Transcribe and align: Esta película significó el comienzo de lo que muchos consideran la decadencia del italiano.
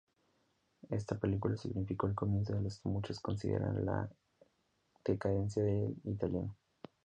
Esta 0.89 1.19
película 1.19 1.55
significó 1.57 2.07
el 2.07 2.15
comienzo 2.15 2.53
de 2.55 2.61
lo 2.63 2.69
que 2.69 2.89
muchos 2.89 3.19
consideran 3.19 3.85
la 3.85 4.09
decadencia 5.05 5.61
del 5.61 5.95
italiano. 6.05 6.57